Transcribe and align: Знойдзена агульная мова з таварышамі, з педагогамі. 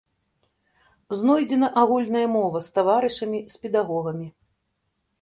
Знойдзена 1.19 1.69
агульная 1.83 2.25
мова 2.39 2.65
з 2.71 2.75
таварышамі, 2.81 3.39
з 3.55 3.63
педагогамі. 3.67 4.27